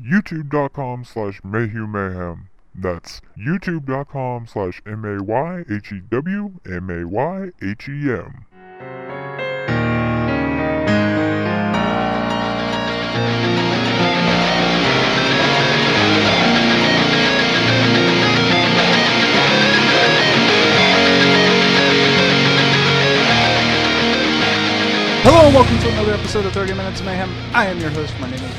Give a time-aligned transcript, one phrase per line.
[0.00, 2.48] youtube.com slash mayhew mayhem.
[2.74, 8.46] That's youtube.com slash M-A-Y-H-E-W M-A-Y-H-E-M.
[25.22, 27.32] Hello and welcome to another episode of 30 Minutes of Mayhem.
[27.54, 28.12] I am your host.
[28.20, 28.58] My name is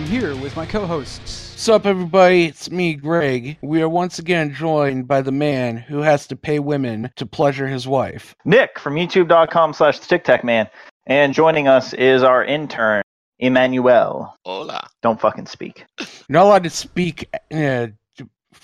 [0.00, 1.50] am here with my co-hosts.
[1.52, 2.46] What's up, everybody?
[2.46, 3.58] It's me, Greg.
[3.60, 7.66] We are once again joined by the man who has to pay women to pleasure
[7.66, 8.34] his wife.
[8.46, 10.70] Nick from youtube.com slash the Tic Tac Man.
[11.06, 13.02] And joining us is our intern,
[13.40, 14.34] Emmanuel.
[14.46, 14.88] Hola.
[15.02, 15.84] Don't fucking speak.
[15.98, 17.28] You're not allowed to speak.
[17.52, 17.88] Uh,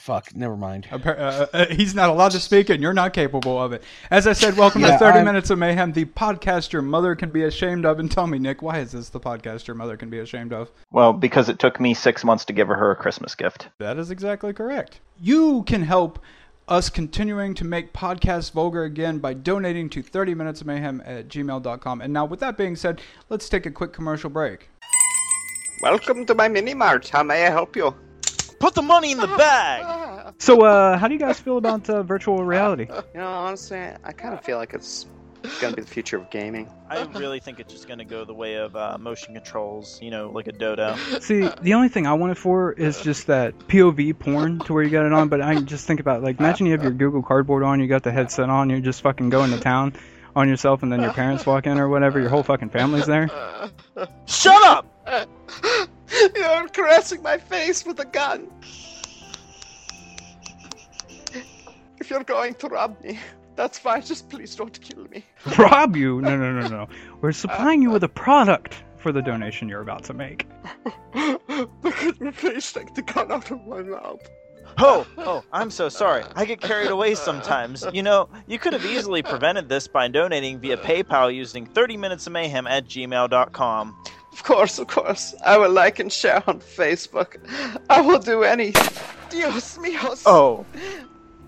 [0.07, 0.87] fuck, never mind.
[0.93, 3.83] Uh, uh, he's not allowed to speak, and you're not capable of it.
[4.09, 7.31] As I said, welcome to 30 I'm- Minutes of Mayhem, the podcast your mother can
[7.31, 7.99] be ashamed of.
[7.99, 10.71] And tell me, Nick, why is this the podcast your mother can be ashamed of?
[10.93, 13.69] Well, because it took me six months to give her a Christmas gift.
[13.79, 15.01] That is exactly correct.
[15.21, 16.21] You can help
[16.69, 21.27] us continuing to make podcasts vulgar again by donating to 30 Minutes of Mayhem at
[21.29, 22.01] gmail.com.
[22.01, 24.71] And now, with that being said, let's take a quick commercial break.
[25.83, 27.09] Welcome to my mini mart.
[27.09, 27.95] How may I help you?
[28.59, 30.13] Put the money in the bag.
[30.39, 32.89] So, uh, how do you guys feel about uh, virtual reality?
[32.91, 35.07] You know, honestly, I kind of feel like it's
[35.61, 36.69] going to be the future of gaming.
[36.91, 39.99] I really think it's just gonna go the way of uh, motion controls.
[40.03, 40.97] You know, like a dodo.
[41.21, 44.83] See, the only thing I want it for is just that POV porn to where
[44.83, 45.29] you got it on.
[45.29, 48.03] But I just think about like, imagine you have your Google Cardboard on, you got
[48.03, 49.95] the headset on, you're just fucking going to town
[50.35, 53.31] on yourself, and then your parents walk in or whatever, your whole fucking family's there.
[54.27, 55.89] Shut up!
[56.35, 58.51] You're caressing my face with a gun.
[61.99, 63.19] If you're going to rob me,
[63.57, 64.03] that's fine.
[64.03, 65.25] Just please don't kill me.
[65.59, 66.21] Rob you?
[66.21, 66.89] No, no, no, no.
[67.21, 70.47] We're supplying you with a product for the donation you're about to make.
[71.15, 74.21] Look at me, please take the gun out of my mouth.
[74.79, 76.23] Oh, oh, I'm so sorry.
[76.35, 77.87] I get carried away sometimes.
[77.93, 82.27] You know, you could have easily prevented this by donating via PayPal using 30 minutes
[82.27, 83.97] of mayhem at gmail.com.
[84.37, 85.35] Of course, of course.
[85.47, 87.39] I will like and share on Facebook.
[87.89, 88.73] I will do any.
[89.31, 90.25] Dios míos.
[90.27, 90.67] Oh,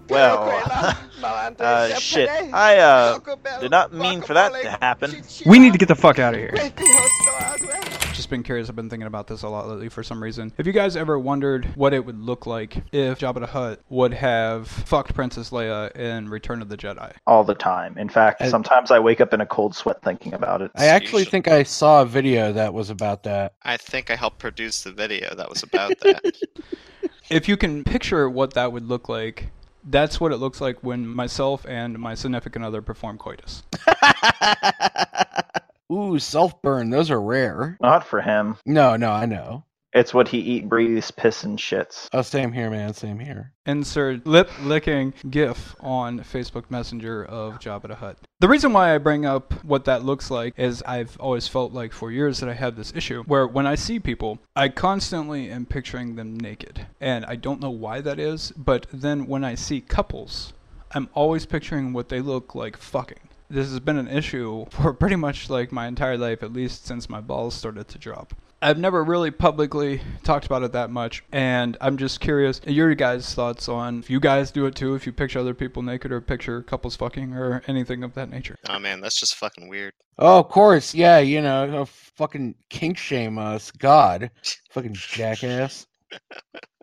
[0.09, 2.31] well, quella, uh, shit.
[2.31, 3.19] I, uh,
[3.61, 5.23] did not mean for that to happen.
[5.45, 6.55] We need to get the fuck out of here.
[8.29, 8.29] que Dios no haga.
[8.29, 8.69] Just been curious.
[8.69, 10.53] I've been thinking about this a lot lately for some reason.
[10.57, 14.13] Have you guys ever wondered what it would look like if Jabba the Hutt would
[14.15, 17.13] have fucked Princess Leia in Return of the Jedi?
[17.27, 17.97] All the time.
[17.99, 20.71] In fact, I- sometimes I wake up in a cold sweat thinking about it.
[20.75, 23.55] I actually should- think I saw a video that was about that.
[23.63, 26.37] I think I helped produce the video that was about that.
[27.31, 29.51] If you can picture what that would look like,
[29.85, 33.63] that's what it looks like when myself and my significant other perform coitus.
[35.91, 36.91] Ooh, self burn.
[36.91, 37.79] Those are rare.
[37.81, 38.57] Not for him.
[38.67, 39.65] No, no, I know.
[39.95, 42.09] It's what he eat, breathes, piss, and shits.
[42.13, 42.93] Oh, same here, man.
[42.93, 43.53] Same here.
[43.65, 48.19] Insert lip licking GIF on Facebook Messenger of Jabba the Hutt.
[48.41, 51.95] The reason why I bring up what that looks like is I've always felt like
[51.95, 55.65] for years that I have this issue where when I see people, I constantly am
[55.65, 56.87] picturing them naked.
[57.01, 60.53] And I don't know why that is, but then when I see couples,
[60.93, 63.28] I'm always picturing what they look like fucking.
[63.51, 67.09] This has been an issue for pretty much like my entire life, at least since
[67.09, 68.35] my balls started to drop.
[68.61, 73.33] I've never really publicly talked about it that much, and I'm just curious your guys'
[73.33, 76.21] thoughts on if you guys do it too, if you picture other people naked or
[76.21, 78.57] picture couples fucking or anything of that nature.
[78.69, 79.93] oh man, that's just fucking weird.
[80.19, 80.93] Oh, of course.
[80.93, 83.71] Yeah, you know, oh, fucking kink shame us.
[83.71, 84.33] God.
[84.71, 85.87] Fucking jackass.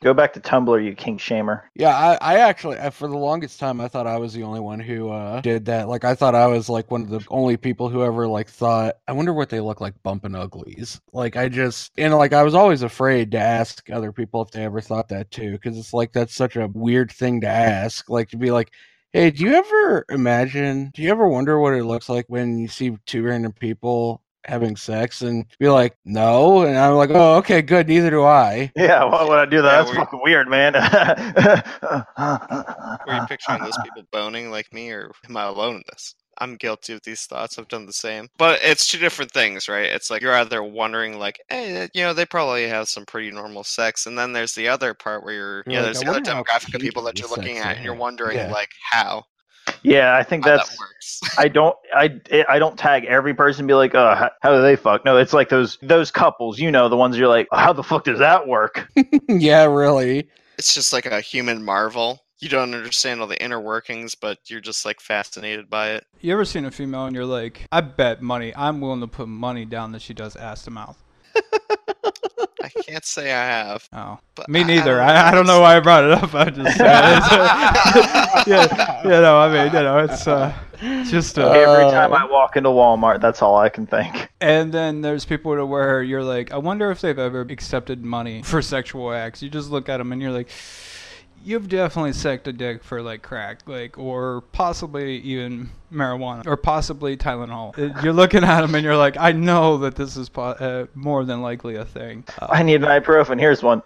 [0.00, 1.62] Go back to Tumblr, you king shamer.
[1.74, 4.60] Yeah, I, I actually, I, for the longest time, I thought I was the only
[4.60, 5.88] one who uh, did that.
[5.88, 8.94] Like, I thought I was like one of the only people who ever like thought,
[9.08, 11.00] I wonder what they look like bumping uglies.
[11.12, 14.64] Like, I just, and like, I was always afraid to ask other people if they
[14.64, 18.08] ever thought that too, because it's like that's such a weird thing to ask.
[18.08, 18.70] Like, to be like,
[19.12, 20.92] hey, do you ever imagine?
[20.94, 24.22] Do you ever wonder what it looks like when you see two random people?
[24.44, 28.70] Having sex and be like no and i'm like oh okay good neither do i
[28.76, 29.70] Yeah, why would I do that?
[29.72, 30.72] Yeah, That's we- fucking weird, man.
[32.18, 36.14] Were you picturing those people boning like me, or am I alone in this?
[36.40, 37.58] I'm guilty of these thoughts.
[37.58, 38.28] I've done the same.
[38.38, 39.86] But it's two different things, right?
[39.86, 43.64] It's like you're either wondering, like, hey, you know, they probably have some pretty normal
[43.64, 44.06] sex.
[44.06, 46.10] And then there's the other part where you're, You're you know, like, there's I the
[46.12, 48.52] other demographic of people that you're looking at and you're wondering, Yeah.
[48.52, 49.24] like, how,
[49.82, 50.68] yeah, I think that's.
[50.68, 51.20] that works.
[51.38, 51.76] I don't.
[51.94, 53.62] I I don't tag every person.
[53.62, 55.04] and Be like, oh, how, how do they fuck?
[55.04, 56.58] No, it's like those those couples.
[56.58, 58.88] You know, the ones you're like, how the fuck does that work?
[59.28, 60.28] yeah really
[60.58, 62.20] it's just like a human marvel.
[62.40, 66.06] You don't understand all the inner workings, but you're just like fascinated by it.
[66.20, 69.28] You ever seen a female and you're like, I bet money, I'm willing to put
[69.28, 71.02] money down that she does ass to mouth.
[72.62, 73.88] I, can't say I have.
[73.92, 75.00] Oh, But me neither.
[75.00, 76.34] I, I, I don't know why I brought it up.
[76.34, 76.78] I just
[78.46, 79.38] yeah, you know.
[79.38, 80.52] I mean, you know, it's uh,
[81.08, 84.28] just uh, Every time I walk into Walmart, that's all I can think.
[84.40, 88.42] And then there's people to where you're like, I wonder if they've ever accepted money
[88.42, 89.42] for sexual acts.
[89.42, 90.48] You just look at them and you're like,
[91.44, 97.16] you've definitely sucked a dick for like crack, like, or possibly even marijuana, or possibly
[97.16, 97.76] Tylenol.
[97.78, 100.86] Uh, You're looking at them and you're like, I know that this is po- uh,
[100.94, 102.24] more than likely a thing.
[102.40, 103.38] Uh, I need an ibuprofen.
[103.38, 103.82] Here's one.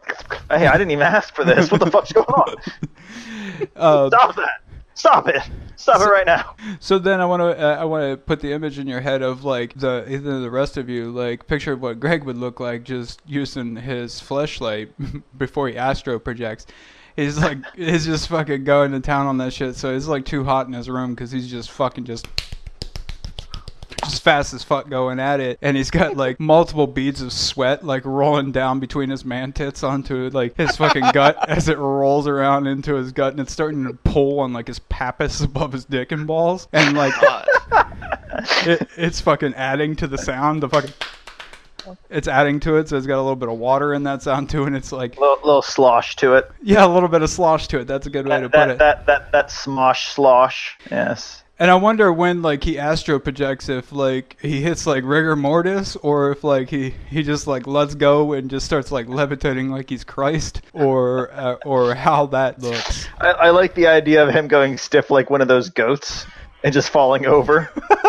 [0.51, 1.71] Hey, I didn't even ask for this.
[1.71, 2.57] What the fuck's going on?
[3.77, 4.61] uh, Stop that!
[4.95, 5.43] Stop it!
[5.77, 6.55] Stop it right now!
[6.79, 9.23] So then I want to uh, I want to put the image in your head
[9.23, 12.85] of like the either the rest of you like picture what Greg would look like
[12.85, 14.91] just using his fleshlight
[15.39, 16.67] before he astro projects.
[17.17, 19.77] He's like he's just fucking going to town on that shit.
[19.77, 22.27] So it's like too hot in his room because he's just fucking just
[24.05, 25.59] just fast as fuck going at it.
[25.63, 29.83] And he's got like multiple beads of sweat like rolling down between his man tits
[29.83, 33.33] onto like his fucking gut as it rolls around into his gut.
[33.33, 36.69] And it's starting to pull on like his pappus above his dick and balls.
[36.73, 37.15] And like
[38.67, 40.93] it, it's fucking adding to the sound the fucking
[42.11, 44.49] it's adding to it so it's got a little bit of water in that sound
[44.51, 46.51] too and it's like Little, little slosh to it.
[46.63, 48.73] yeah a little bit of slosh to it that's a good way to That, put
[48.75, 50.77] it that, that, that smosh slosh.
[50.91, 51.39] Yes.
[51.59, 55.95] And I wonder when like he astro projects if like he hits like rigor mortis
[55.97, 59.89] or if like he he just like lets go and just starts like levitating like
[59.89, 63.07] he's Christ or uh, or how that looks.
[63.21, 66.27] I, I like the idea of him going stiff like one of those goats
[66.65, 67.71] and just falling over.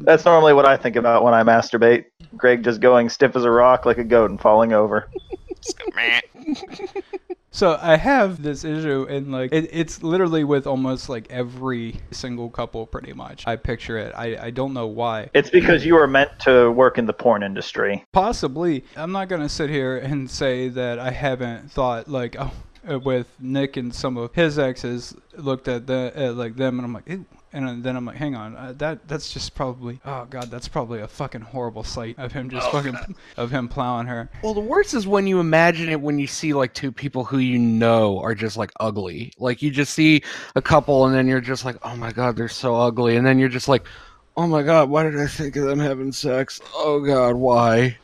[0.00, 2.06] That's normally what I think about when I masturbate.
[2.36, 5.08] Greg just going stiff as a rock like a goat and falling over.
[5.60, 6.20] Just go, meh.
[7.50, 12.50] So I have this issue and like it, it's literally with almost like every single
[12.50, 13.44] couple pretty much.
[13.48, 14.12] I picture it.
[14.14, 15.30] I I don't know why.
[15.34, 18.04] It's because you were meant to work in the porn industry.
[18.12, 18.84] Possibly.
[18.96, 22.52] I'm not going to sit here and say that I haven't thought like oh
[22.98, 26.92] with Nick and some of his exes looked at the uh, like them and I'm
[26.92, 27.24] like Ew.
[27.52, 31.00] And then I'm like hang on uh, that that's just probably oh god that's probably
[31.00, 32.96] a fucking horrible sight of him just fucking
[33.36, 34.30] of him plowing her.
[34.42, 37.38] Well, the worst is when you imagine it when you see like two people who
[37.38, 39.32] you know are just like ugly.
[39.38, 40.22] Like you just see
[40.54, 43.16] a couple and then you're just like, oh my god, they're so ugly.
[43.16, 43.86] And then you're just like,
[44.36, 46.60] oh my god, why did I think of them having sex?
[46.74, 47.98] Oh god, why?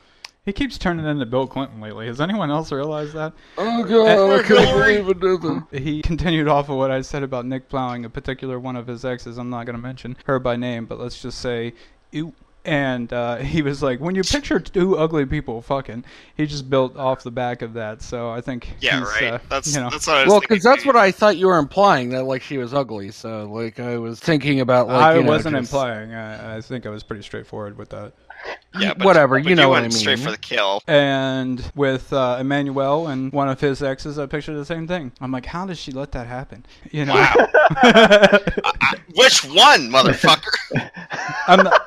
[0.45, 2.07] He keeps turning into Bill Clinton lately.
[2.07, 3.33] Has anyone else realized that?
[3.57, 5.75] Oh god, I can't believe it doesn't.
[5.75, 9.05] He continued off of what I said about Nick plowing a particular one of his
[9.07, 9.39] exes.
[9.39, 11.73] I'm not going to mention her by name, but let's just say,
[12.13, 12.35] ew.
[12.67, 16.05] And uh, he was like, when you picture two ugly people fucking,
[16.35, 18.01] he just built off the back of that.
[18.03, 19.23] So I think Yeah, he's, right.
[19.35, 21.47] uh, that's you know, that's what I was Well, because that's what I thought you
[21.49, 23.11] were implying that like she was ugly.
[23.11, 26.13] So like I was thinking about like I you wasn't just- implying.
[26.15, 28.13] I, I think I was pretty straightforward with that.
[28.79, 30.83] yeah, but, whatever, but you know what went I Straight for the kill.
[30.87, 35.13] And with uh, Emmanuel and one of his exes, I pictured the same thing.
[35.21, 36.65] I'm like, how does she let that happen?
[36.91, 37.33] You know, Wow.
[37.71, 40.91] I- I- which one, motherfucker?
[41.47, 41.81] I'm not,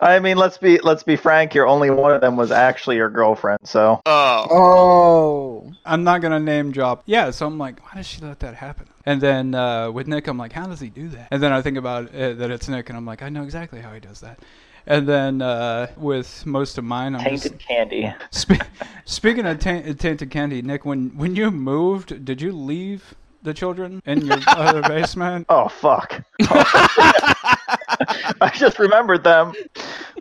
[0.00, 1.66] I mean, let's be let's be frank here.
[1.66, 3.60] Only one of them was actually your girlfriend.
[3.64, 5.72] So Oh, Oh.
[5.84, 7.02] I'm not gonna name drop.
[7.06, 8.88] Yeah, so I'm like, why does she let that happen?
[9.04, 11.28] And then uh, with Nick, I'm like, how does he do that?
[11.30, 13.80] And then I think about it, that it's Nick, and I'm like, I know exactly
[13.80, 14.40] how he does that.
[14.88, 18.14] And then uh, with most of mine, I'm just tainted candy.
[18.30, 18.62] Spe-
[19.04, 24.00] speaking of ta- tainted candy, Nick, when when you moved, did you leave the children
[24.06, 25.46] in your other basement?
[25.48, 26.22] Oh fuck!
[28.40, 29.52] I just remembered them.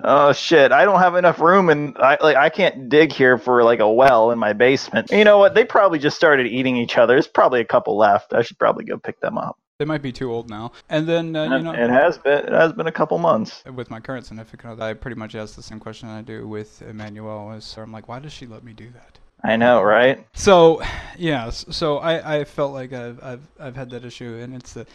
[0.04, 0.72] Oh shit!
[0.72, 3.90] I don't have enough room, and I like I can't dig here for like a
[3.90, 5.12] well in my basement.
[5.12, 5.56] You know what?
[5.56, 7.14] They probably just started eating each other.
[7.14, 8.34] There's probably a couple left.
[8.34, 9.58] I should probably go pick them up.
[9.78, 10.72] They might be too old now.
[10.90, 13.64] And then uh, you know, it has been it has been a couple months.
[13.74, 16.82] with my current significant other, I pretty much ask the same question I do with
[16.82, 17.52] Emmanuel.
[17.52, 19.20] Is I'm like, why does she let me do that?
[19.44, 20.26] I know, right?
[20.34, 20.82] So,
[21.18, 21.50] yeah.
[21.50, 24.86] So I, I felt like I've, I've I've had that issue, and it's a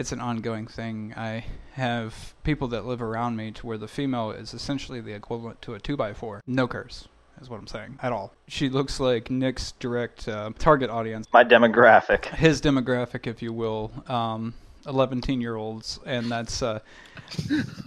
[0.00, 1.12] it's an ongoing thing.
[1.14, 5.60] I have people that live around me to where the female is essentially the equivalent
[5.62, 6.40] to a two by four.
[6.46, 7.06] No curse
[7.42, 8.32] is what I'm saying at all.
[8.48, 12.24] She looks like Nick's direct uh, target audience, My demographic.
[12.34, 13.92] his demographic, if you will.
[14.06, 14.54] Um,
[14.86, 16.80] 11 year olds and that's uh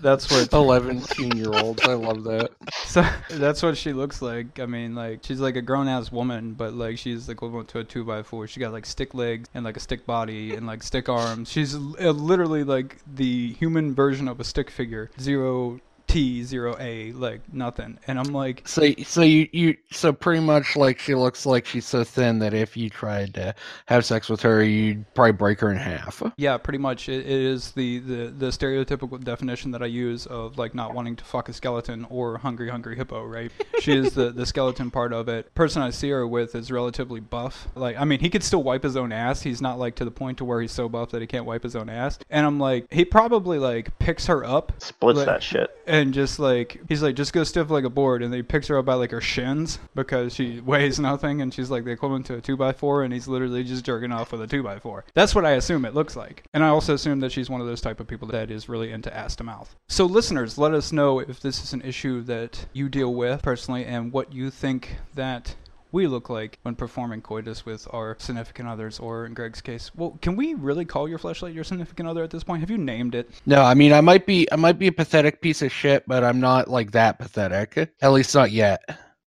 [0.02, 1.04] that's what 11
[1.36, 1.82] year olds.
[1.84, 2.52] I love that.
[2.86, 4.60] So that's what she looks like.
[4.60, 7.84] I mean, like she's like a grown ass woman, but like she's equivalent to a
[7.84, 8.48] two by four.
[8.48, 11.50] She got like stick legs and like a stick body and like stick arms.
[11.50, 11.80] She's uh,
[12.12, 15.10] literally like the human version of a stick figure.
[15.20, 15.80] Zero
[16.14, 17.98] T zero A, like nothing.
[18.08, 21.86] And I'm like, So, so you, you, so pretty much like she looks like she's
[21.86, 23.56] so thin that if you tried to
[23.88, 26.22] have sex with her, you'd probably break her in half.
[26.38, 30.58] yeah, pretty much it, it is the, the the stereotypical definition that I use of
[30.58, 33.52] like not wanting to fuck a skeleton or hungry hungry hippo, right?
[33.82, 35.54] she is the the skeleton part of it.
[35.56, 37.68] Person I see her with is relatively buff.
[37.76, 39.42] Like, I mean, he could still wipe his own ass.
[39.42, 41.64] He's not like to the point to where he's so buff that he can't wipe
[41.64, 42.20] his own ass.
[42.30, 45.72] And I'm like, he probably like picks her up Splits Like- that shit.
[45.88, 48.78] and just like he's like just go stiff like a board and he picks her
[48.78, 52.36] up by like her shins because she weighs nothing and she's like the equivalent to
[52.36, 55.86] a 2x4 and he's literally just jerking off with a 2x4 that's what i assume
[55.86, 56.44] it looks like.
[56.54, 58.92] And i also assume that she's one of those type of people that is really
[58.92, 59.76] into ass to mouth.
[59.88, 63.86] So listeners let us know if this is an issue that you deal with personally
[63.86, 65.56] and what you think that
[65.94, 70.18] we look like when performing coitus with our significant others, or in Greg's case, well,
[70.22, 72.62] can we really call your fleshlight your significant other at this point?
[72.62, 73.30] Have you named it?
[73.46, 76.24] No, I mean I might be, I might be a pathetic piece of shit, but
[76.24, 77.78] I'm not like that pathetic.
[78.02, 78.82] At least not yet.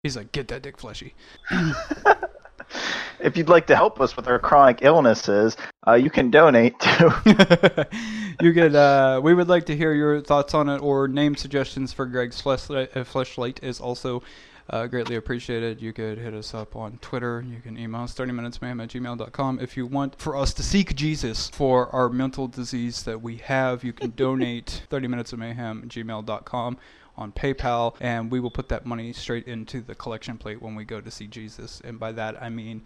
[0.01, 1.13] He's like, get that dick fleshy.
[3.19, 5.55] If you'd like to help us with our chronic illnesses,
[5.87, 7.87] uh, you can donate to.
[8.41, 8.75] you could.
[8.75, 12.41] Uh, we would like to hear your thoughts on it, or name suggestions for Greg's
[12.41, 12.95] fleshlight.
[12.95, 14.23] Uh, fleshlight is also
[14.69, 15.81] uh, greatly appreciated.
[15.81, 17.43] You could hit us up on Twitter.
[17.47, 19.59] You can email us 30minutesmayhem at gmail.com.
[19.59, 23.83] If you want for us to seek Jesus for our mental disease that we have,
[23.83, 26.77] you can donate 30 minutes of mayhem at gmail.com
[27.15, 30.83] on PayPal, and we will put that money straight into the collection plate when we
[30.83, 31.81] go to see Jesus.
[31.83, 32.81] And by that, I mean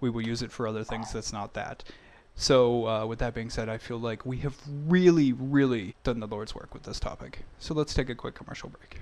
[0.00, 1.82] we will use it for other things that's not that.
[2.34, 6.26] So, uh, with that being said, I feel like we have really, really done the
[6.26, 7.40] Lord's work with this topic.
[7.58, 9.00] So, let's take a quick commercial break.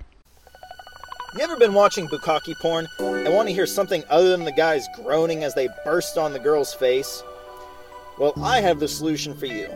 [1.33, 4.85] You ever been watching bukkake porn and want to hear something other than the guys
[4.97, 7.23] groaning as they burst on the girl's face?
[8.19, 9.69] Well, I have the solution for you.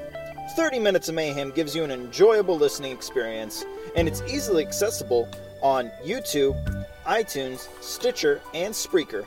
[0.58, 3.64] 30 Minutes of Mayhem gives you an enjoyable listening experience,
[3.96, 5.30] and it's easily accessible
[5.62, 9.24] on YouTube, iTunes, Stitcher, and Spreaker.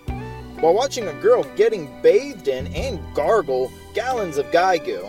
[0.61, 5.09] While watching a girl getting bathed in and gargle gallons of guy goo.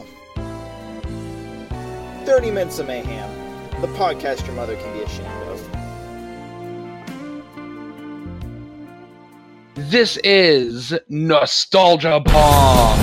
[2.26, 3.30] 30 Minutes of Mayhem,
[3.82, 5.49] the podcast your mother can be ashamed of.
[9.90, 13.00] This is Nostalgia Bomb.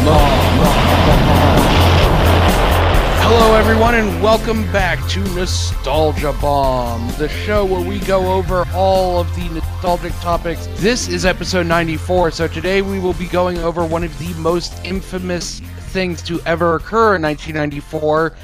[3.24, 9.18] Hello, everyone, and welcome back to Nostalgia Bomb, the show where we go over all
[9.18, 10.68] of the nostalgic topics.
[10.76, 14.72] This is episode 94, so today we will be going over one of the most
[14.84, 15.58] infamous
[15.90, 18.36] things to ever occur in 1994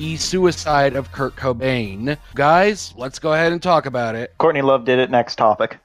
[0.00, 2.16] the suicide of Kurt Cobain.
[2.34, 4.32] Guys, let's go ahead and talk about it.
[4.38, 5.10] Courtney Love did it.
[5.10, 5.78] Next topic.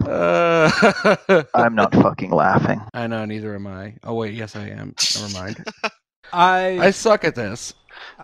[0.00, 2.82] Uh, I'm not fucking laughing.
[2.92, 3.94] I know, neither am I.
[4.02, 4.96] Oh wait, yes I am.
[5.20, 5.64] Never mind.
[6.32, 7.74] I I suck at this.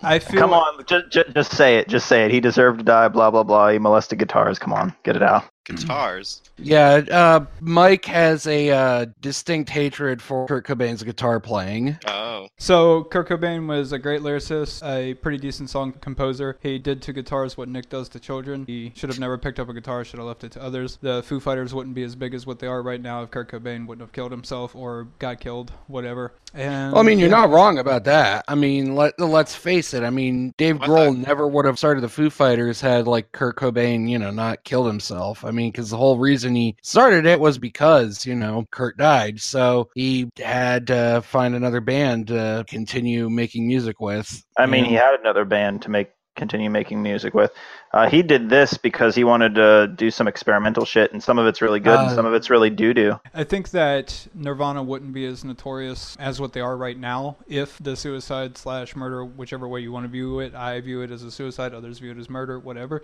[0.03, 1.87] I feel Come on, just, just, just say it.
[1.87, 2.33] Just say it.
[2.33, 3.07] He deserved to die.
[3.07, 3.71] Blah blah blah.
[3.71, 4.59] He molested guitars.
[4.59, 5.45] Come on, get it out.
[5.65, 6.43] Guitars.
[6.59, 11.99] Yeah, uh, Mike has a uh, distinct hatred for Kurt Cobain's guitar playing.
[12.07, 12.49] Oh.
[12.59, 16.59] So Kurt Cobain was a great lyricist, a pretty decent song composer.
[16.63, 18.65] He did to guitars what Nick does to children.
[18.67, 20.99] He should have never picked up a guitar, should have left it to others.
[21.01, 23.51] The Foo Fighters wouldn't be as big as what they are right now if Kurt
[23.51, 26.33] Cobain wouldn't have killed himself or got killed, whatever.
[26.53, 27.37] And Well, I mean, you're yeah.
[27.37, 28.45] not wrong about that.
[28.47, 30.05] I mean, let let's face it.
[30.05, 33.33] I mean, Dave What Grohl the- never would have started the Foo Fighters had like
[33.33, 35.45] Kurt Cobain, you know, not killed himself.
[35.45, 39.41] I mean, because the whole reason he started it was because you know Kurt died,
[39.41, 44.45] so he had to find another band to continue making music with.
[44.59, 47.53] I mean, And- he had another band to make continue making music with.
[47.93, 51.47] Uh, he did this because he wanted to do some experimental shit, and some of
[51.47, 53.21] it's really good, and Uh, some of it's really doo doo.
[53.33, 57.79] I think that Nirvana wouldn't be as notorious as what they are right now if
[57.79, 61.23] the suicide slash murder, whichever way you want to view it, I view it as
[61.23, 63.03] a suicide, others view it as murder, whatever.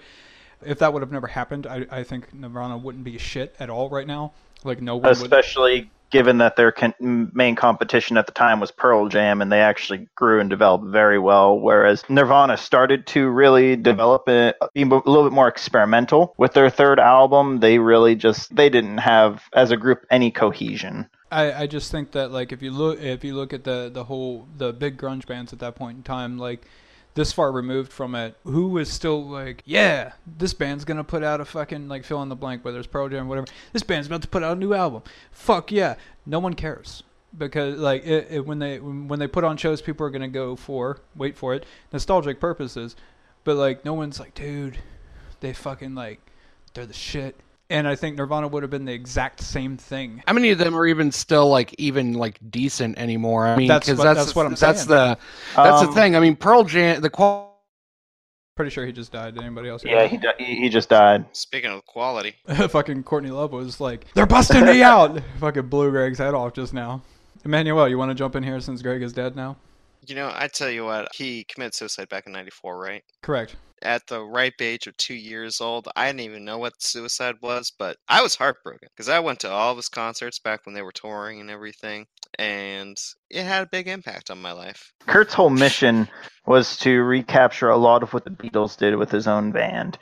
[0.64, 3.88] If that would have never happened, I, I think Nirvana wouldn't be shit at all
[3.88, 4.32] right now.
[4.64, 5.12] Like no one would.
[5.12, 9.60] Especially given that their con- main competition at the time was Pearl Jam, and they
[9.60, 11.58] actually grew and developed very well.
[11.58, 16.68] Whereas Nirvana started to really develop it, be a little bit more experimental with their
[16.68, 17.60] third album.
[17.60, 21.08] They really just they didn't have as a group any cohesion.
[21.32, 24.04] I, I just think that like if you look if you look at the the
[24.04, 26.66] whole the big grunge bands at that point in time like
[27.14, 31.40] this far removed from it who was still like yeah this band's gonna put out
[31.40, 33.46] a fucking like fill in the blank whether it's Pearl Jam whatever.
[33.72, 35.02] This band's about to put out a new album.
[35.32, 35.96] Fuck yeah.
[36.26, 37.02] No one cares.
[37.36, 40.56] Because like it, it, when they when they put on shows people are gonna go
[40.56, 41.64] for wait for it.
[41.92, 42.96] Nostalgic purposes.
[43.44, 44.78] But like no one's like dude
[45.40, 46.20] they fucking like
[46.74, 47.36] they're the shit
[47.70, 50.22] And I think Nirvana would have been the exact same thing.
[50.26, 53.46] How many of them are even still like even like decent anymore?
[53.46, 54.88] I mean, That's 'cause what- that's that's what I'm that's saying.
[54.88, 55.18] the
[55.54, 56.16] that's Um, the thing.
[56.16, 57.48] I mean, Pearl Jam, the qual-
[58.56, 59.34] Pretty sure he just died.
[59.36, 59.82] Did anybody else?
[59.84, 61.24] Yeah, he, di- he he just died.
[61.32, 62.34] Speaking of quality,
[62.68, 66.74] fucking Courtney Love was like, "They're busting me out." fucking blew Greg's head off just
[66.74, 67.00] now.
[67.44, 69.56] Emmanuel, you want to jump in here since Greg is dead now?
[70.06, 73.04] you know, I tell you what, he committed suicide back in '94, right?
[73.22, 73.54] Correct.
[73.82, 77.72] At the ripe age of two years old, I didn't even know what suicide was,
[77.78, 80.82] but I was heartbroken because I went to all of his concerts back when they
[80.82, 82.06] were touring and everything,
[82.38, 82.96] and
[83.30, 84.92] it had a big impact on my life.
[85.06, 86.08] Kurt's whole mission
[86.46, 89.98] was to recapture a lot of what the Beatles did with his own band.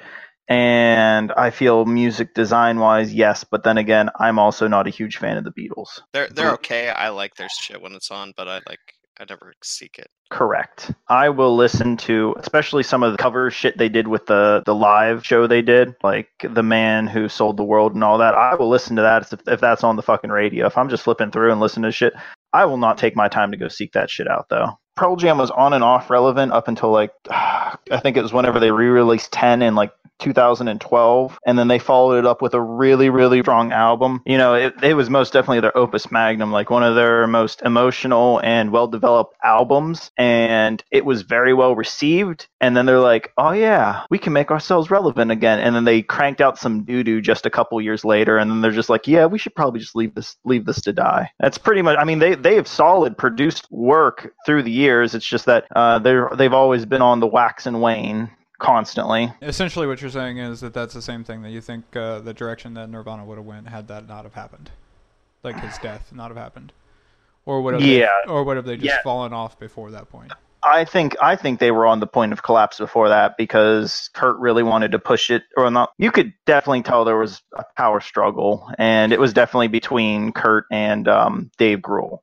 [0.48, 5.18] And I feel music design wise, yes, but then again, I'm also not a huge
[5.18, 6.00] fan of the Beatles.
[6.14, 6.88] They're they're okay.
[6.88, 8.80] I like their shit when it's on, but I like
[9.20, 10.08] I never seek it.
[10.30, 10.92] Correct.
[11.08, 14.74] I will listen to especially some of the cover shit they did with the the
[14.74, 18.34] live show they did, like The Man Who Sold the World and all that.
[18.34, 20.66] I will listen to that if, if that's on the fucking radio.
[20.66, 22.14] If I'm just flipping through and listening to shit,
[22.52, 24.78] I will not take my time to go seek that shit out though.
[24.96, 28.60] Pearl Jam was on and off relevant up until like I think it was whenever
[28.60, 33.10] they re-released 10 in like 2012 and then they followed it up with a really
[33.10, 34.22] really strong album.
[34.26, 37.62] You know it, it was most definitely their opus magnum like one of their most
[37.62, 42.46] emotional and well developed albums and it was very well received.
[42.60, 45.60] And then they're like oh yeah we can make ourselves relevant again.
[45.60, 48.70] And then they cranked out some doo-doo just a couple years later and then they're
[48.70, 51.30] just like yeah we should probably just leave this leave this to die.
[51.38, 55.14] That's pretty much i mean they they have solid produced work through the years.
[55.14, 59.86] It's just that uh, they're they've always been on the wax and wane constantly Essentially,
[59.86, 62.74] what you're saying is that that's the same thing that you think uh, the direction
[62.74, 64.70] that Nirvana would have went had that not have happened,
[65.42, 66.72] like his death not have happened,
[67.46, 68.08] or would have Yeah.
[68.26, 69.02] they, or would have they just Yeah.
[69.02, 70.32] fallen off before that point?
[70.64, 74.36] I think I think they were on the point of collapse before that because Kurt
[74.38, 75.90] really wanted to push it or not.
[75.98, 80.64] You could definitely tell there was a power struggle, and it was definitely between Kurt
[80.72, 82.18] and um, Dave Grohl.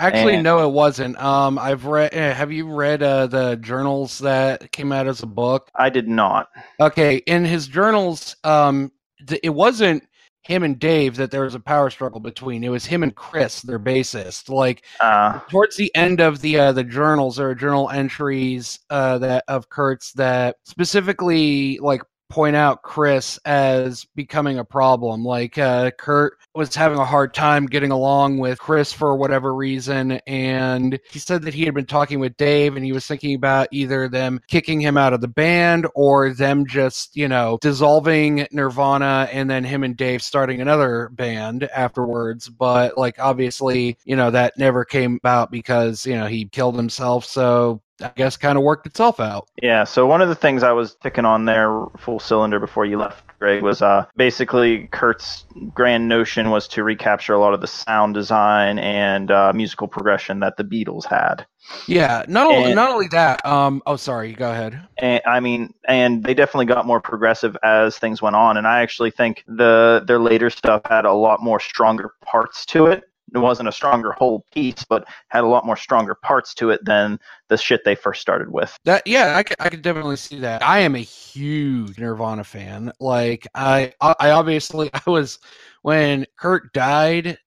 [0.00, 1.20] Actually, And- no, it wasn't.
[1.22, 2.14] Um, I've read.
[2.14, 5.70] eh, Have you read uh, the journals that came out as a book?
[5.76, 6.48] I did not.
[6.80, 8.90] Okay, in his journals, um,
[9.26, 10.02] th- it wasn't
[10.42, 12.64] him and Dave that there was a power struggle between.
[12.64, 14.48] It was him and Chris, their bassist.
[14.48, 19.18] Like Uh, towards the end of the uh, the journals, there are journal entries uh,
[19.18, 22.00] that of Kurt's that specifically like
[22.30, 25.24] point out Chris as becoming a problem.
[25.24, 30.12] Like uh, Kurt was having a hard time getting along with Chris for whatever reason,
[30.26, 33.68] and he said that he had been talking with Dave, and he was thinking about
[33.72, 39.28] either them kicking him out of the band or them just you know dissolving Nirvana,
[39.32, 42.48] and then him and Dave starting another band afterwards.
[42.48, 47.24] But like obviously, you know that never came about because you know he killed himself.
[47.24, 47.82] So.
[48.02, 49.48] I guess kind of worked itself out.
[49.62, 52.98] Yeah, so one of the things I was picking on there full cylinder before you
[52.98, 57.66] left, Greg, was uh, basically Kurt's grand notion was to recapture a lot of the
[57.66, 61.46] sound design and uh, musical progression that the Beatles had.
[61.86, 63.44] Yeah, not only, And- not only that.
[63.46, 64.80] Um, oh, sorry, go ahead.
[64.98, 68.56] And, I mean, and they definitely got more progressive as things went on.
[68.56, 72.86] And I actually think the their later stuff had a lot more stronger parts to
[72.86, 73.04] it.
[73.34, 76.84] It wasn't a stronger whole piece, but had a lot more stronger parts to it
[76.84, 78.76] than the shit they first started with.
[78.84, 80.62] That yeah, I could, I could definitely see that.
[80.62, 82.92] I am a huge Nirvana fan.
[83.00, 85.38] Like I I obviously I was
[85.82, 87.38] when Kurt died.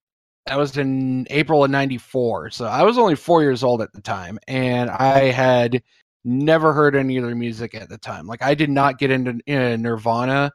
[0.46, 4.02] That was in April of '94, so I was only four years old at the
[4.02, 5.82] time, and I had
[6.26, 8.28] never heard any of their music at the time.
[8.28, 10.52] Like I did not get into uh, Nirvana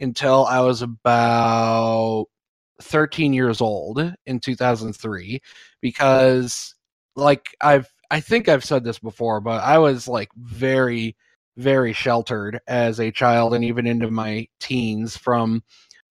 [0.00, 2.26] until I was about
[2.82, 5.40] 13 years old in 2003
[5.80, 6.74] because
[7.16, 11.16] like I've I think I've said this before, but I was like very
[11.56, 15.62] very sheltered as a child and even into my teens from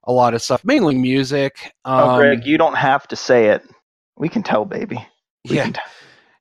[0.05, 1.73] a lot of stuff, mainly music.
[1.85, 3.63] Um, oh, Greg, you don't have to say it.
[4.17, 5.05] We can tell, baby.
[5.49, 5.83] We yeah, tell.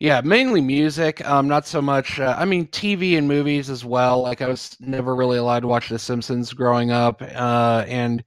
[0.00, 1.26] yeah, mainly music.
[1.26, 2.20] Um, not so much.
[2.20, 4.22] Uh, I mean, TV and movies as well.
[4.22, 8.24] Like I was never really allowed to watch The Simpsons growing up, uh, and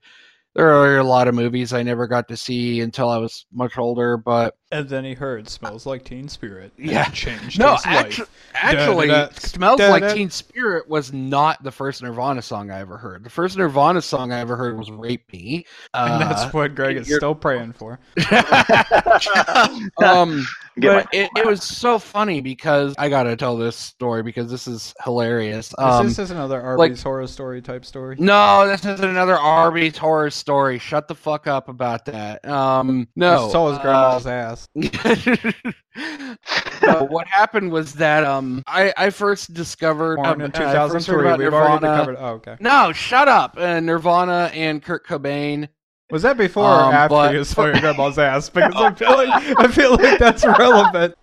[0.54, 3.76] there are a lot of movies I never got to see until I was much
[3.78, 4.16] older.
[4.16, 7.04] But And then he heard "Smells Like Teen Spirit." Yeah.
[7.10, 8.30] changed no, his actu- life.
[8.54, 10.14] actually, Da-da-da, "Smells Like.
[10.14, 13.24] Teen Spirit" was not the first Nirvana song I ever heard.
[13.24, 16.96] The first Nirvana song I ever heard was "Rape Me." And Uh, that's what Greg
[16.98, 17.98] is still praying for.
[20.04, 24.66] um, but it, it was so funny because I gotta tell this story because this
[24.66, 25.68] is hilarious.
[25.68, 28.16] Is Um, this is another Arby's like- horror story type story.
[28.18, 30.78] no, this is another Arby's horror story.
[30.78, 32.44] Shut the fuck up about that.
[32.48, 34.68] Um, no, Just saw his uh, grandma's ass.
[34.76, 35.54] ass.
[36.82, 41.06] no, what happened was that um I, I first discovered Born in uh, I first
[41.06, 41.26] heard 2003.
[41.26, 42.16] about We've already covered.
[42.18, 42.56] Oh, okay.
[42.60, 43.56] No, shut up.
[43.56, 45.68] Uh, Nirvana and Kurt Cobain.
[46.10, 48.48] Was that before Um, or after but- you saw your grandma's ass?
[48.50, 51.14] Because I feel like I feel like that's relevant.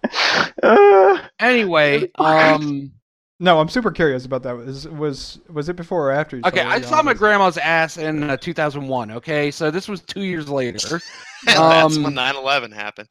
[0.64, 2.92] Uh, Anyway, um
[3.40, 4.56] No, I'm super curious about that.
[4.58, 6.38] Was was was it before or after?
[6.38, 9.50] You okay, saw I saw my grandma's- grandma's ass in uh, 2001, okay?
[9.52, 11.00] So this was 2 years later.
[11.46, 13.08] That's Um, when 9/11 happened.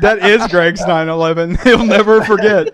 [0.00, 1.62] that is Greg's 9/11.
[1.62, 2.68] He'll never forget.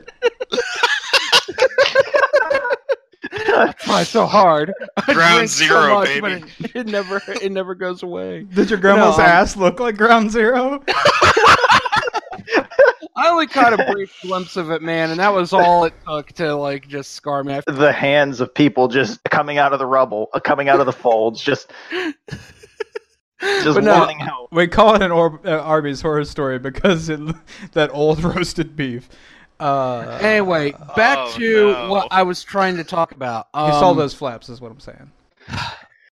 [3.78, 4.72] Try so hard.
[4.96, 6.44] I Ground drink so zero, much, baby.
[6.60, 8.44] It, it never it never goes away.
[8.44, 10.82] Did your grandma's No, ass look like Ground Zero?
[13.16, 16.32] I only caught a brief glimpse of it, man, and that was all it took
[16.32, 17.54] to like just scar me.
[17.54, 20.86] I the hands of people just coming out of the rubble, uh, coming out of
[20.86, 21.72] the folds, just
[23.40, 23.98] just no.
[23.98, 24.52] wanting help.
[24.52, 27.20] We call it an or- uh, Arby's horror story because it
[27.72, 29.08] that old roasted beef.
[29.60, 31.90] Uh, Anyway, back Oh, to no.
[31.90, 33.46] what I was trying to talk about.
[33.54, 35.10] you saw Um, those flaps, is what I'm saying.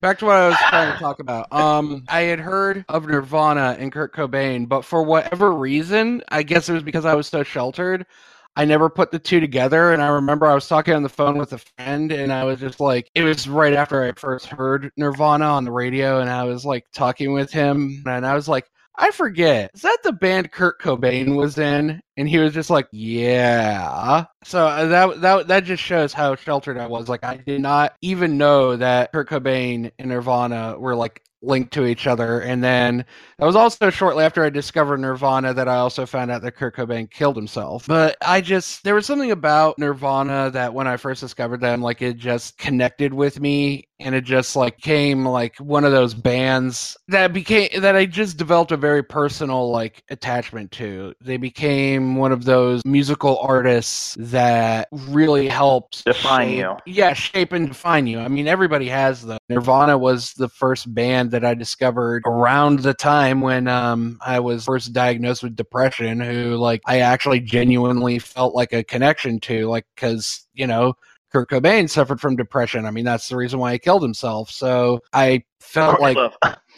[0.01, 1.53] Back to what I was trying to talk about.
[1.53, 6.67] Um, I had heard of Nirvana and Kurt Cobain, but for whatever reason, I guess
[6.69, 8.07] it was because I was so sheltered.
[8.55, 11.37] I never put the two together, and I remember I was talking on the phone
[11.37, 14.91] with a friend, and I was just like, it was right after I first heard
[14.97, 18.65] Nirvana on the radio, and I was like talking with him, and I was like,
[19.01, 21.99] I forget, is that the band Kurt Cobain was in?
[22.17, 24.25] And he was just like, yeah.
[24.43, 27.09] So uh, that that that just shows how sheltered I was.
[27.09, 31.85] Like I did not even know that Kurt Cobain and Nirvana were like linked to
[31.85, 32.41] each other.
[32.41, 33.05] And then
[33.39, 36.75] that was also shortly after I discovered Nirvana that I also found out that Kurt
[36.75, 37.87] Cobain killed himself.
[37.87, 42.01] But I just there was something about Nirvana that when I first discovered them, like
[42.01, 46.97] it just connected with me and it just like came like one of those bands
[47.07, 51.13] that became that I just developed a very personal like attachment to.
[51.21, 56.77] They became one of those musical artists that really helped Define shape- you.
[56.85, 58.19] Yeah, shape and define you.
[58.19, 59.37] I mean, everybody has them.
[59.49, 64.65] Nirvana was the first band that I discovered around the time when um I was
[64.65, 69.85] first diagnosed with depression who like I actually genuinely felt like a connection to like
[69.95, 70.93] cuz you know
[71.31, 72.85] Kurt Cobain suffered from depression.
[72.85, 74.49] I mean, that's the reason why he killed himself.
[74.51, 76.17] So I felt like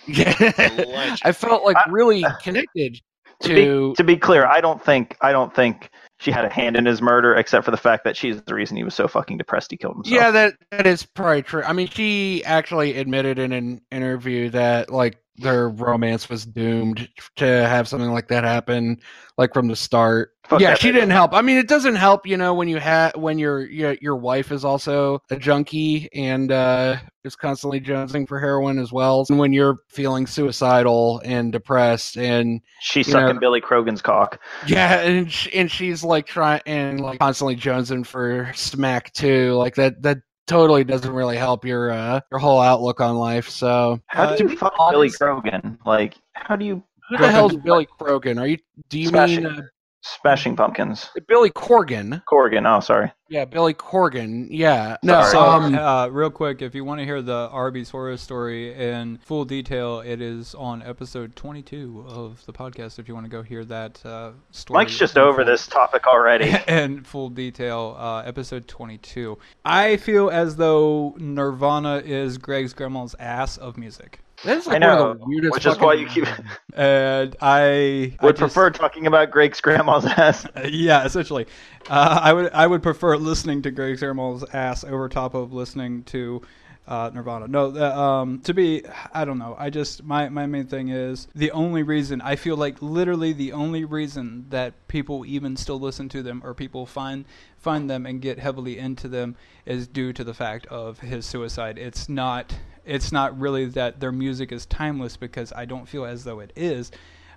[0.07, 0.33] yeah,
[1.23, 2.99] I felt like really connected
[3.41, 3.53] to to
[3.89, 5.89] be, to be clear, I don't think I don't think
[6.19, 8.77] she had a hand in his murder, except for the fact that she's the reason
[8.77, 10.13] he was so fucking depressed he killed himself.
[10.13, 11.63] Yeah, that that is probably true.
[11.63, 17.45] I mean, she actually admitted in an interview that like their romance was doomed to
[17.45, 18.99] have something like that happen,
[19.37, 20.29] like from the start.
[20.45, 21.33] Fuck yeah, she didn't help.
[21.33, 24.51] I mean, it doesn't help, you know, when you have when your your your wife
[24.51, 29.53] is also a junkie and uh, is constantly jonesing for heroin as well, and when
[29.53, 34.39] you're feeling suicidal and depressed and She's you know- sucking Billy Crogan's cock.
[34.67, 39.53] yeah, and sh- and she's like trying and like constantly jonesing for smack too.
[39.53, 40.17] Like that that
[40.47, 43.49] totally doesn't really help your uh your whole outlook on life.
[43.49, 45.79] So How uh, do you be fuck Billy Crogan?
[45.85, 48.39] Like, how do you Who the hell's Billy Crogan?
[48.39, 48.57] Are you?
[48.89, 49.43] Do you Smashing.
[49.43, 49.61] mean uh,
[50.05, 51.09] Smashing Pumpkins?
[51.29, 52.21] Billy Corgan?
[52.29, 52.65] Corgan.
[52.67, 53.09] Oh, sorry.
[53.29, 54.47] Yeah, Billy Corgan.
[54.51, 54.97] Yeah.
[55.01, 55.23] No.
[55.23, 55.75] So, Um.
[55.75, 60.01] uh, real quick, if you want to hear the Arby's horror story in full detail,
[60.01, 62.99] it is on episode 22 of the podcast.
[62.99, 66.05] If you want to go hear that uh, story, Mike's just over full- this topic
[66.05, 66.53] already.
[66.67, 69.37] in full detail, uh, episode 22.
[69.63, 75.01] I feel as though Nirvana is Greg's grandma's ass of music, That is I know,
[75.01, 75.53] one of the weirdest.
[75.53, 76.27] which is fucking- why you keep
[76.73, 80.45] and I I would just- prefer talking about Greg's grandma's ass.
[80.55, 81.47] Uh, yeah, essentially,
[81.89, 86.03] uh, I would I would prefer listening to Greg's grandma's ass over top of listening
[86.05, 86.41] to
[86.85, 87.47] uh, Nirvana.
[87.47, 89.55] No, the, um, to be I don't know.
[89.57, 93.53] I just my my main thing is the only reason I feel like literally the
[93.53, 97.23] only reason that people even still listen to them or people find
[97.57, 101.77] find them and get heavily into them is due to the fact of his suicide.
[101.77, 102.53] It's not
[102.85, 106.51] it's not really that their music is timeless because I don't feel as though it
[106.55, 106.91] is.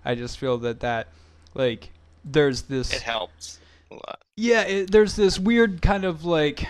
[0.05, 1.09] I just feel that that
[1.55, 1.91] like
[2.25, 3.59] there's this It helps
[3.91, 4.21] a lot.
[4.37, 6.67] yeah, it, there's this weird kind of like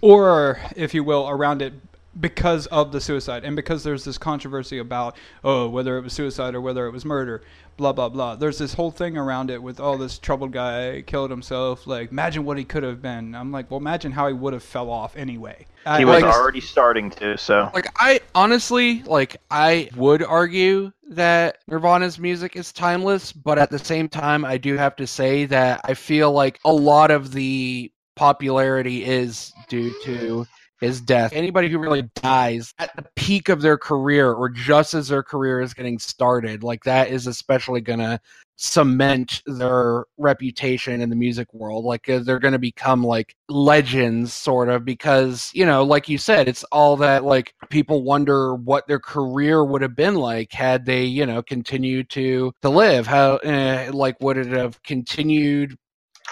[0.00, 1.72] aura, if you will, around it
[2.18, 6.54] because of the suicide and because there's this controversy about oh whether it was suicide
[6.54, 7.42] or whether it was murder
[7.76, 8.34] blah blah blah.
[8.36, 12.44] There's this whole thing around it with all this troubled guy killed himself like imagine
[12.44, 13.34] what he could have been.
[13.34, 15.66] I'm like well imagine how he would have fell off anyway.
[15.86, 17.70] I- He was like- already starting to, so.
[17.72, 23.78] Like I honestly, like I would argue that Nirvana's music is timeless, but at the
[23.78, 27.90] same time, I do have to say that I feel like a lot of the
[28.14, 30.46] popularity is due to
[30.80, 31.32] his death.
[31.32, 35.60] Anybody who really dies at the peak of their career or just as their career
[35.60, 38.20] is getting started, like that is especially going to
[38.56, 41.84] cement their reputation in the music world.
[41.84, 46.18] Like uh, they're going to become like legends, sort of, because, you know, like you
[46.18, 50.84] said, it's all that like people wonder what their career would have been like had
[50.84, 53.06] they, you know, continued to to live.
[53.06, 55.76] How, uh, like, would it have continued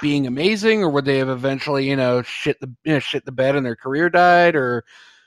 [0.00, 3.32] being amazing, or would they have eventually, you know, shit the you know, shit the
[3.32, 4.84] bed and their career died, or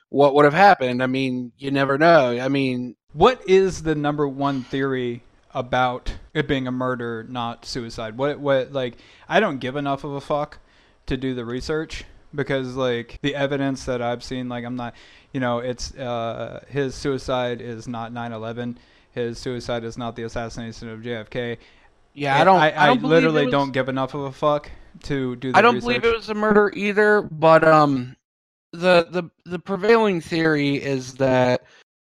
[0.10, 1.02] what would have happened?
[1.04, 2.38] I mean, you never know.
[2.40, 8.18] I mean, What is the number one theory about it being a murder, not suicide?
[8.18, 10.60] What what like I don't give enough of a fuck
[11.08, 14.96] to do the research because like the evidence that I've seen, like I'm not,
[15.34, 18.78] you know, it's uh, his suicide is not 9/11.
[19.12, 21.58] His suicide is not the assassination of JFK.
[22.14, 22.60] Yeah, I don't.
[22.60, 24.70] I, I, don't literally was- don't give enough of a fuck
[25.04, 25.52] to do.
[25.52, 25.88] The I don't research.
[25.88, 28.16] believe it was a murder either, but um,
[28.74, 31.64] the the the prevailing theory is that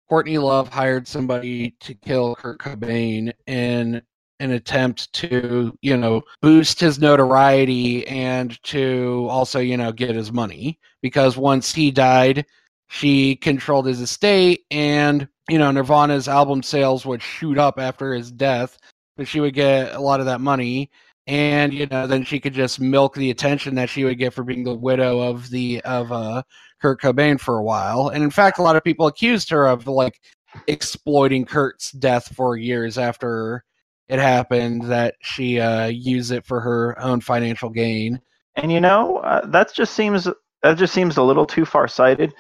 [0.10, 4.02] Courtney Love hired somebody to kill Kurt Cobain in
[4.40, 10.32] an attempt to, you know, boost his notoriety and to also, you know, get his
[10.32, 12.46] money because once he died,
[12.88, 18.32] she controlled his estate and, you know, Nirvana's album sales would shoot up after his
[18.32, 18.78] death,
[19.18, 20.90] but she would get a lot of that money
[21.28, 24.44] and you know then she could just milk the attention that she would get for
[24.44, 26.42] being the widow of the of uh
[26.82, 28.10] Kurt Cobain for a while.
[28.10, 30.20] And in fact, a lot of people accused her of like
[30.68, 33.64] exploiting Kurt's death for years after
[34.08, 38.22] it happened that she uh used it for her own financial gain.
[38.56, 40.28] And you know, uh, that just seems
[40.64, 42.34] that just seems a little too far sighted.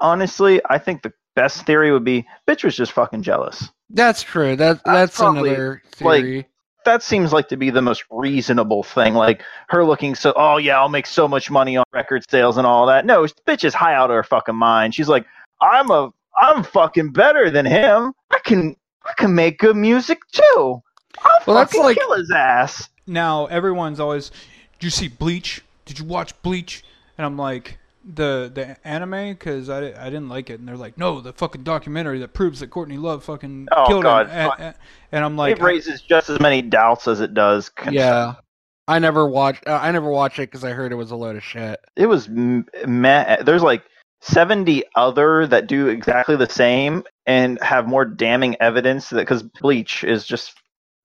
[0.00, 3.68] Honestly, I think the best theory would be bitch was just fucking jealous.
[3.92, 4.56] That's true.
[4.56, 6.46] That That's that's probably, another like, theory.
[6.84, 9.14] That seems like to be the most reasonable thing.
[9.14, 12.66] Like her looking so, oh yeah, I'll make so much money on record sales and
[12.66, 13.04] all that.
[13.04, 14.94] No, bitch is high out of her fucking mind.
[14.94, 15.26] She's like,
[15.60, 18.12] I'm a, I'm fucking better than him.
[18.30, 20.80] I can, I can make good music too.
[21.22, 22.88] I'll Well, that's fucking like- kill his ass.
[23.06, 24.30] now everyone's always
[24.78, 26.84] did you see bleach did you watch bleach
[27.18, 30.96] and i'm like the the anime because I, I didn't like it and they're like
[30.96, 34.52] no the fucking documentary that proves that courtney love fucking Oh, killed God, him and,
[34.58, 34.74] and-
[35.12, 37.68] and i'm like it raises just as many doubts as it does.
[37.68, 37.96] consent.
[37.96, 38.34] Yeah.
[38.88, 41.36] I never watched uh, I never watched it cuz I heard it was a load
[41.36, 41.78] of shit.
[41.96, 43.82] it was m- ma- there's like
[44.22, 50.04] 70 other that do exactly the same and have more damning evidence that because bleach
[50.04, 50.54] is just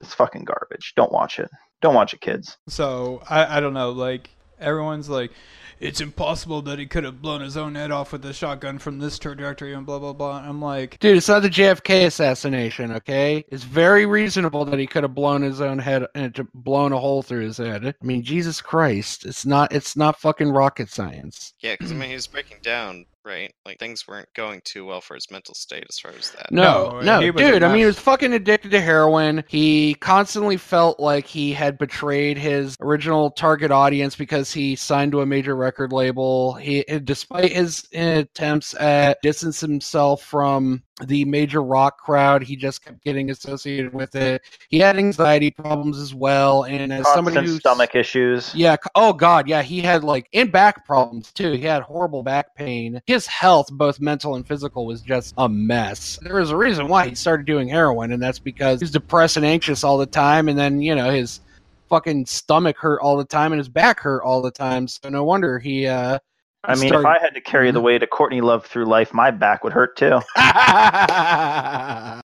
[0.02, 1.50] it's fucking garbage don't watch it
[1.82, 4.30] don't watch it kids so I, I don't know like
[4.66, 5.32] everyone's like
[5.78, 8.98] it's impossible that he could have blown his own head off with a shotgun from
[9.00, 13.44] this trajectory and blah blah blah i'm like Dude, it's not the JFK assassination, okay?
[13.50, 16.98] It's very reasonable that he could have blown his own head and to- blown a
[16.98, 17.86] hole through his head.
[17.86, 21.54] I mean, Jesus Christ, it's not it's not fucking rocket science.
[21.60, 23.54] Yeah, because I mean, he's breaking down, right?
[23.66, 26.52] Like things weren't going too well for his mental state as far as that.
[26.52, 27.64] No, No, no, he was a dude.
[27.64, 29.44] I mean, he was fucking addicted to heroin.
[29.48, 35.22] He constantly felt like he had betrayed his original target audience because he signed to
[35.22, 36.54] a major record label.
[36.54, 43.04] He, despite his attempts at distance himself from the major rock crowd, he just kept
[43.04, 44.42] getting associated with it.
[44.70, 48.78] He had anxiety problems as well, and as somebody who stomach issues yeah.
[48.96, 49.48] Oh God.
[49.48, 49.62] Yeah.
[49.62, 51.52] He had like and back problems too.
[51.52, 53.02] He had horrible back pain.
[53.08, 56.18] His health, both mental and physical, was just a mess.
[56.22, 59.46] There was a reason why he started doing heroin, and that's because he's depressed and
[59.46, 61.42] anxious all the time, and then you know his
[61.90, 64.88] fucking stomach hurt all the time and his back hurt all the time.
[64.88, 65.88] So no wonder he.
[65.88, 66.20] uh
[66.68, 69.14] i mean started- if i had to carry the weight of courtney love through life
[69.14, 70.20] my back would hurt too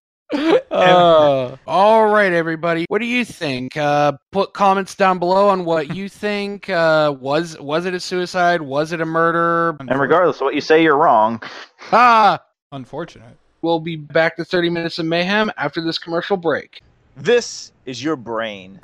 [0.71, 2.85] Uh, all right, everybody.
[2.87, 3.75] What do you think?
[3.75, 6.69] Uh, put comments down below on what you think.
[6.69, 8.61] Uh, was was it a suicide?
[8.61, 9.75] Was it a murder?
[9.81, 11.41] and regardless of what you say you're wrong
[11.91, 16.81] Ah, unfortunate we'll be back to 30 minutes of mayhem after this commercial break.
[17.17, 18.79] This is your brain.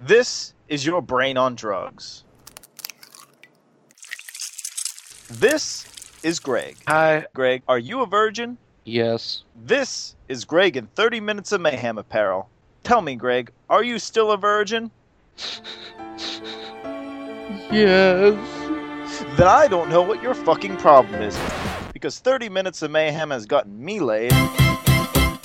[0.00, 2.24] This is your brain on drugs.
[5.30, 5.86] This
[6.22, 6.76] is Greg.
[6.86, 7.26] Hi.
[7.34, 8.58] Greg, are you a virgin?
[8.84, 9.42] Yes.
[9.56, 12.50] This is Greg in 30 Minutes of Mayhem apparel.
[12.82, 14.90] Tell me, Greg, are you still a virgin?
[17.72, 18.36] Yes.
[19.36, 21.38] Then I don't know what your fucking problem is.
[21.94, 24.32] Because 30 Minutes of Mayhem has gotten me laid.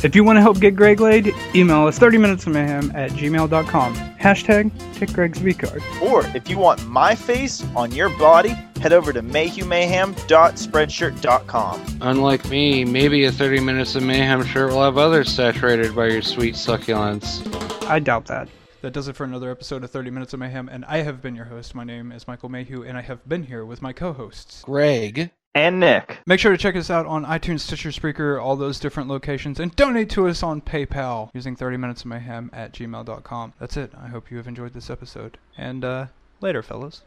[0.01, 3.95] If you want to help get Greg laid, email us 30minutesofmayhem at gmail.com.
[3.95, 5.83] Hashtag take Greg's V card.
[6.01, 11.97] Or if you want my face on your body, head over to mayhewmayhem.spreadshirt.com.
[12.01, 16.21] Unlike me, maybe a 30 minutes of mayhem shirt will have others saturated by your
[16.21, 17.45] sweet succulence.
[17.83, 18.47] I doubt that.
[18.81, 21.35] That does it for another episode of 30 Minutes of Mayhem, and I have been
[21.35, 21.75] your host.
[21.75, 24.61] My name is Michael Mayhew, and I have been here with my co-hosts.
[24.63, 25.31] Greg.
[25.55, 26.19] And Nick.
[26.27, 29.75] Make sure to check us out on iTunes, Stitcher, Spreaker, all those different locations, and
[29.75, 33.53] donate to us on PayPal using 30 minutes of mayhem at gmail.com.
[33.59, 33.91] That's it.
[33.99, 35.39] I hope you have enjoyed this episode.
[35.57, 36.07] And uh,
[36.39, 37.01] later, fellas.